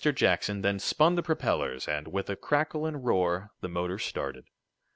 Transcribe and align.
Jackson 0.15 0.61
then 0.63 0.79
spun 0.79 1.13
the 1.13 1.21
propellers, 1.21 1.87
and, 1.87 2.07
with 2.07 2.27
a 2.27 2.35
crackle 2.35 2.87
and 2.87 3.05
roar 3.05 3.51
the 3.61 3.69
motor 3.69 3.99
started. 3.99 4.45